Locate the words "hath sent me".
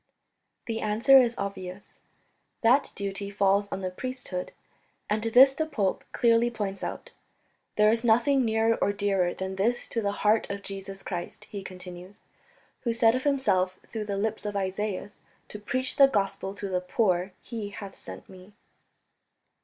17.69-18.53